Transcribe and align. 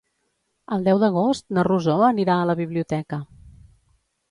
El 0.77 0.87
deu 0.87 1.01
d'agost 1.03 1.45
na 1.59 1.65
Rosó 1.69 1.99
anirà 2.09 2.39
a 2.41 2.49
la 2.53 2.57
biblioteca. 2.63 3.23